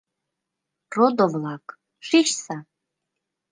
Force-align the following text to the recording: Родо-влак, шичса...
Родо-влак, 0.95 1.65
шичса... 2.07 2.57